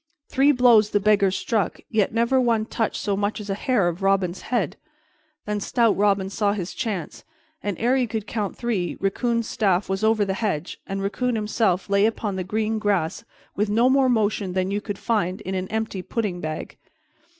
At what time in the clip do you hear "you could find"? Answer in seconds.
14.71-15.39